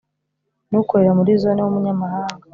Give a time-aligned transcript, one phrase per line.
[0.69, 2.45] n ukorera muri Zone w umunyamahanga